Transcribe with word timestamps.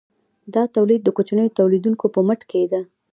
دا 0.53 0.63
تولید 0.75 1.01
د 1.03 1.09
کوچنیو 1.17 1.55
تولیدونکو 1.59 2.05
په 2.13 2.19
مټ 2.27 2.41
کیده. 2.51 2.81